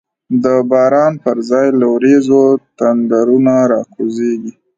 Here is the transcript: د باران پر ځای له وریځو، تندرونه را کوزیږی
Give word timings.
د 0.43 0.45
باران 0.71 1.13
پر 1.23 1.37
ځای 1.49 1.67
له 1.79 1.87
وریځو، 1.93 2.43
تندرونه 2.79 3.55
را 3.71 3.81
کوزیږی 3.93 4.53